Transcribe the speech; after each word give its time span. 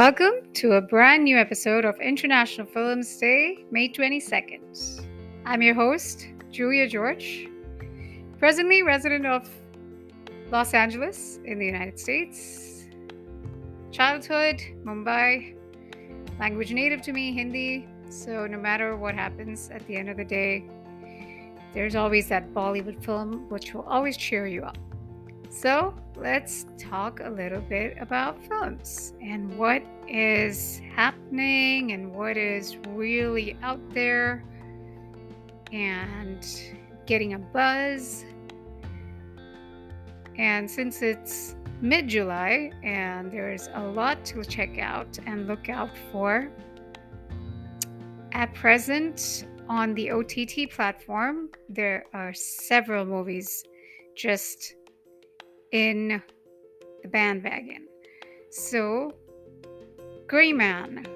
Welcome 0.00 0.50
to 0.54 0.72
a 0.76 0.80
brand 0.80 1.24
new 1.24 1.36
episode 1.36 1.84
of 1.84 2.00
International 2.00 2.66
Films 2.66 3.14
Day, 3.18 3.66
May 3.70 3.92
22nd. 3.92 5.06
I'm 5.44 5.60
your 5.60 5.74
host, 5.74 6.26
Julia 6.50 6.88
George, 6.88 7.46
presently 8.38 8.82
resident 8.82 9.26
of 9.26 9.46
Los 10.50 10.72
Angeles 10.72 11.38
in 11.44 11.58
the 11.58 11.66
United 11.66 12.00
States. 12.00 12.86
Childhood, 13.92 14.62
Mumbai, 14.86 15.54
language 16.38 16.72
native 16.72 17.02
to 17.02 17.12
me, 17.12 17.34
Hindi. 17.34 17.86
So, 18.08 18.46
no 18.46 18.56
matter 18.56 18.96
what 18.96 19.14
happens 19.14 19.68
at 19.68 19.86
the 19.86 19.96
end 19.96 20.08
of 20.08 20.16
the 20.16 20.24
day, 20.24 20.64
there's 21.74 21.94
always 21.94 22.26
that 22.30 22.54
Bollywood 22.54 23.04
film 23.04 23.50
which 23.50 23.74
will 23.74 23.82
always 23.82 24.16
cheer 24.16 24.46
you 24.46 24.62
up. 24.62 24.78
So, 25.52 25.94
let's 26.14 26.64
talk 26.78 27.18
a 27.18 27.28
little 27.28 27.60
bit 27.60 27.96
about 28.00 28.40
films 28.46 29.14
and 29.20 29.58
what 29.58 29.82
is 30.06 30.80
happening 30.94 31.90
and 31.90 32.14
what 32.14 32.36
is 32.36 32.76
really 32.90 33.56
out 33.60 33.80
there 33.92 34.44
and 35.72 36.46
getting 37.04 37.34
a 37.34 37.38
buzz. 37.40 38.24
And 40.38 40.70
since 40.70 41.02
it's 41.02 41.56
mid 41.80 42.06
July 42.06 42.70
and 42.84 43.32
there's 43.32 43.68
a 43.74 43.82
lot 43.82 44.24
to 44.26 44.44
check 44.44 44.78
out 44.78 45.18
and 45.26 45.48
look 45.48 45.68
out 45.68 45.90
for, 46.12 46.48
at 48.30 48.54
present 48.54 49.46
on 49.68 49.94
the 49.94 50.12
OTT 50.12 50.70
platform, 50.70 51.48
there 51.68 52.04
are 52.14 52.32
several 52.32 53.04
movies 53.04 53.64
just 54.14 54.76
in 55.72 56.22
the 57.02 57.08
bandwagon. 57.08 57.86
So, 58.50 59.12
Gray 60.26 60.52
Man 60.52 61.06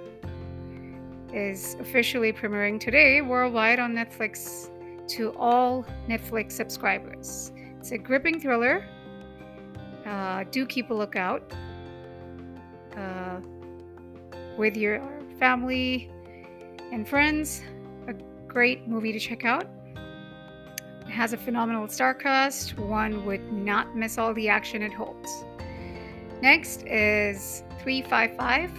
is 1.32 1.76
officially 1.80 2.32
premiering 2.32 2.78
today 2.78 3.20
worldwide 3.20 3.80
on 3.80 3.92
Netflix 3.92 4.70
to 5.08 5.32
all 5.36 5.84
Netflix 6.08 6.52
subscribers. 6.52 7.52
It's 7.78 7.90
a 7.92 7.98
gripping 7.98 8.40
thriller. 8.40 8.84
Uh, 10.06 10.44
do 10.50 10.64
keep 10.64 10.90
a 10.90 10.94
lookout 10.94 11.52
uh, 12.96 13.40
with 14.56 14.76
your 14.76 15.02
family 15.38 16.10
and 16.92 17.08
friends. 17.08 17.62
A 18.06 18.14
great 18.46 18.86
movie 18.86 19.12
to 19.12 19.18
check 19.18 19.44
out 19.44 19.66
has 21.14 21.32
a 21.32 21.36
phenomenal 21.36 21.88
star 21.88 22.12
cast. 22.12 22.76
One 22.76 23.24
would 23.24 23.52
not 23.52 23.96
miss 23.96 24.18
all 24.18 24.34
the 24.34 24.48
action 24.48 24.82
it 24.82 24.92
holds. 24.92 25.44
Next 26.42 26.82
is 26.82 27.62
355, 27.82 28.70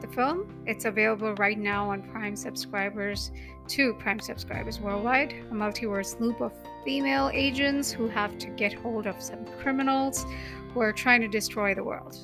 the 0.00 0.06
film. 0.08 0.62
It's 0.66 0.84
available 0.84 1.34
right 1.34 1.58
now 1.58 1.90
on 1.90 2.02
Prime 2.02 2.36
subscribers 2.36 3.30
to 3.68 3.94
Prime 3.94 4.20
subscribers 4.20 4.78
worldwide. 4.78 5.32
A 5.32 5.54
multiverse 5.54 6.20
loop 6.20 6.42
of 6.42 6.52
female 6.84 7.30
agents 7.32 7.90
who 7.90 8.08
have 8.08 8.36
to 8.38 8.48
get 8.48 8.74
hold 8.74 9.06
of 9.06 9.20
some 9.22 9.46
criminals 9.62 10.26
who 10.72 10.80
are 10.80 10.92
trying 10.92 11.22
to 11.22 11.28
destroy 11.28 11.74
the 11.74 11.82
world. 11.82 12.16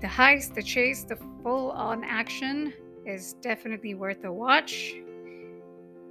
The 0.00 0.06
heist, 0.06 0.54
the 0.54 0.62
chase, 0.62 1.02
the 1.02 1.18
full 1.42 1.72
on 1.72 2.04
action 2.04 2.72
is 3.04 3.32
definitely 3.40 3.94
worth 3.94 4.24
a 4.24 4.32
watch. 4.32 4.94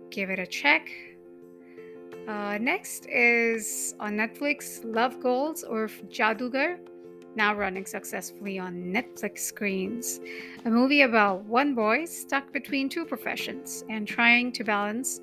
Give 0.10 0.30
it 0.30 0.40
a 0.40 0.46
check. 0.46 0.90
Uh, 2.28 2.58
next 2.60 3.06
is 3.08 3.94
on 4.00 4.14
Netflix 4.14 4.82
Love 4.84 5.22
Goals 5.22 5.64
or 5.64 5.88
Jadugar, 6.10 6.80
now 7.36 7.54
running 7.54 7.86
successfully 7.86 8.58
on 8.58 8.74
Netflix 8.74 9.40
screens. 9.40 10.20
A 10.66 10.70
movie 10.70 11.02
about 11.02 11.46
one 11.46 11.76
boy 11.76 12.06
stuck 12.06 12.52
between 12.52 12.90
two 12.90 13.06
professions 13.06 13.84
and 13.90 14.08
trying 14.08 14.52
to 14.54 14.64
balance 14.64 15.20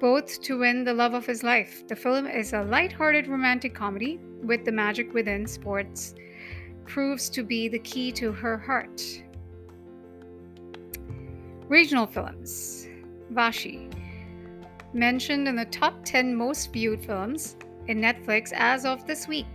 both 0.00 0.40
to 0.42 0.58
win 0.58 0.84
the 0.84 0.94
love 0.94 1.12
of 1.12 1.26
his 1.26 1.42
life. 1.42 1.86
The 1.86 1.96
film 1.96 2.26
is 2.26 2.54
a 2.54 2.62
light-hearted 2.62 3.28
romantic 3.28 3.74
comedy 3.74 4.18
with 4.42 4.64
the 4.64 4.72
magic 4.72 5.12
within 5.12 5.46
sports 5.46 6.14
proves 6.86 7.28
to 7.30 7.42
be 7.42 7.68
the 7.68 7.78
key 7.78 8.10
to 8.12 8.32
her 8.32 8.56
heart. 8.56 9.02
Regional 11.68 12.06
films 12.06 12.88
Vashi 13.32 13.93
mentioned 14.94 15.48
in 15.48 15.56
the 15.56 15.64
top 15.66 16.04
10 16.04 16.34
most 16.34 16.72
viewed 16.72 17.04
films 17.04 17.56
in 17.88 18.00
Netflix 18.00 18.52
as 18.52 18.84
of 18.84 19.06
this 19.06 19.28
week. 19.28 19.46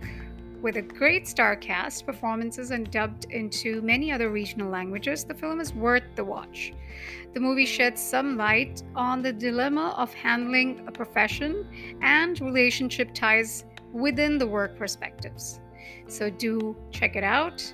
With 0.62 0.76
a 0.76 0.82
great 0.82 1.26
star 1.26 1.56
cast, 1.56 2.04
performances, 2.04 2.70
and 2.70 2.90
dubbed 2.90 3.24
into 3.30 3.80
many 3.80 4.12
other 4.12 4.30
regional 4.30 4.70
languages, 4.70 5.24
the 5.24 5.34
film 5.34 5.58
is 5.58 5.72
worth 5.72 6.02
the 6.16 6.24
watch. 6.24 6.74
The 7.32 7.40
movie 7.40 7.64
sheds 7.64 8.02
some 8.02 8.36
light 8.36 8.82
on 8.94 9.22
the 9.22 9.32
dilemma 9.32 9.94
of 9.96 10.12
handling 10.12 10.84
a 10.86 10.92
profession 10.92 11.66
and 12.02 12.38
relationship 12.40 13.14
ties 13.14 13.64
within 13.92 14.36
the 14.36 14.46
work 14.46 14.76
perspectives. 14.76 15.60
So 16.08 16.28
do 16.28 16.76
check 16.90 17.16
it 17.16 17.24
out. 17.24 17.72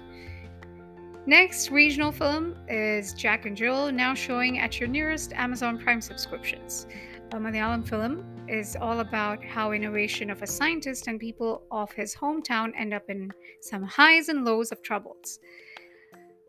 Next 1.26 1.72
regional 1.72 2.12
film 2.12 2.54
is 2.68 3.12
Jack 3.12 3.46
and 3.46 3.56
Jill, 3.56 3.90
now 3.90 4.14
showing 4.14 4.60
at 4.60 4.78
your 4.78 4.88
nearest 4.88 5.32
Amazon 5.32 5.76
Prime 5.76 6.00
subscriptions. 6.00 6.86
A 7.32 7.38
Malayalam 7.38 7.86
film 7.86 8.24
is 8.48 8.76
all 8.80 9.00
about 9.00 9.44
how 9.44 9.72
innovation 9.72 10.30
of 10.30 10.42
a 10.42 10.46
scientist 10.46 11.08
and 11.08 11.18
people 11.18 11.64
of 11.72 11.90
his 11.90 12.14
hometown 12.14 12.72
end 12.78 12.94
up 12.94 13.10
in 13.10 13.32
some 13.60 13.82
highs 13.82 14.28
and 14.28 14.44
lows 14.44 14.70
of 14.70 14.80
troubles. 14.80 15.40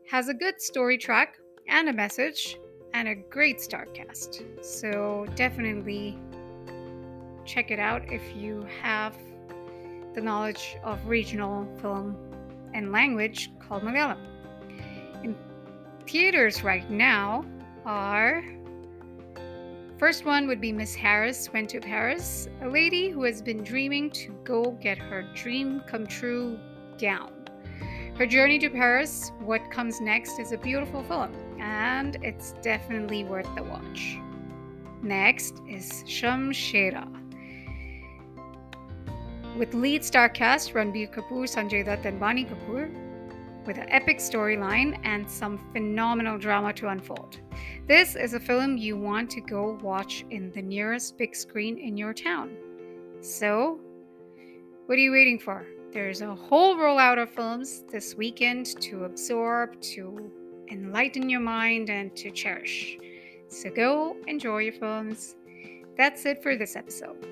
Has 0.07 0.29
a 0.29 0.35
good 0.35 0.61
story 0.61 0.99
track 0.99 1.39
and 1.67 1.89
a 1.89 1.93
message 1.93 2.59
and 2.93 3.07
a 3.07 3.15
great 3.15 3.59
star 3.59 3.87
cast. 3.87 4.43
So 4.61 5.25
definitely 5.35 6.19
check 7.43 7.71
it 7.71 7.79
out 7.79 8.11
if 8.11 8.21
you 8.35 8.63
have 8.83 9.17
the 10.13 10.21
knowledge 10.21 10.77
of 10.83 11.03
regional 11.07 11.67
film 11.81 12.15
and 12.75 12.91
language 12.91 13.49
called 13.67 13.81
Malayalam. 13.81 14.19
In 15.23 15.35
theaters 16.05 16.63
right 16.63 16.87
now 16.91 17.43
are 17.83 18.43
First 19.97 20.25
one 20.25 20.45
would 20.45 20.61
be 20.61 20.71
Miss 20.71 20.93
Harris 20.93 21.51
went 21.51 21.69
to 21.71 21.79
Paris, 21.79 22.47
a 22.61 22.67
lady 22.67 23.09
who 23.09 23.23
has 23.23 23.41
been 23.41 23.63
dreaming 23.63 24.11
to 24.11 24.31
go 24.43 24.77
get 24.79 24.99
her 24.99 25.23
dream 25.33 25.81
come 25.87 26.05
true 26.05 26.59
gown. 26.99 27.33
Her 28.15 28.27
journey 28.27 28.59
to 28.59 28.69
Paris, 28.69 29.31
what 29.39 29.71
comes 29.71 29.99
next, 29.99 30.37
is 30.37 30.51
a 30.51 30.57
beautiful 30.57 31.03
film, 31.03 31.33
and 31.59 32.15
it's 32.21 32.53
definitely 32.61 33.23
worth 33.23 33.47
the 33.55 33.63
watch. 33.63 34.19
Next 35.01 35.61
is 35.67 36.03
Shamshera. 36.05 37.07
With 39.57 39.73
lead 39.73 40.05
star 40.05 40.29
cast 40.29 40.75
Ranbir 40.75 41.11
Kapoor, 41.11 41.47
Sanjay 41.47 41.83
Dutt, 41.83 42.05
and 42.05 42.21
Vaani 42.21 42.47
Kapoor, 42.47 42.91
with 43.67 43.77
an 43.77 43.89
epic 43.89 44.17
storyline 44.17 44.97
and 45.03 45.29
some 45.29 45.57
phenomenal 45.73 46.37
drama 46.37 46.71
to 46.71 46.87
unfold. 46.87 47.39
This 47.85 48.15
is 48.15 48.33
a 48.33 48.39
film 48.39 48.77
you 48.77 48.95
want 48.95 49.29
to 49.31 49.41
go 49.41 49.77
watch 49.83 50.25
in 50.29 50.51
the 50.53 50.61
nearest 50.61 51.17
big 51.17 51.35
screen 51.35 51.77
in 51.77 51.97
your 51.97 52.13
town. 52.13 52.55
So, 53.19 53.79
what 54.85 54.95
are 54.97 55.01
you 55.01 55.11
waiting 55.11 55.37
for? 55.37 55.67
There's 55.91 56.21
a 56.21 56.33
whole 56.33 56.77
rollout 56.77 57.21
of 57.21 57.29
films 57.29 57.83
this 57.91 58.15
weekend 58.15 58.81
to 58.81 59.03
absorb, 59.03 59.79
to 59.81 60.31
enlighten 60.71 61.29
your 61.29 61.41
mind, 61.41 61.89
and 61.89 62.15
to 62.15 62.31
cherish. 62.31 62.97
So, 63.49 63.69
go 63.69 64.15
enjoy 64.27 64.59
your 64.59 64.73
films. 64.73 65.35
That's 65.97 66.25
it 66.25 66.41
for 66.41 66.55
this 66.55 66.77
episode. 66.77 67.27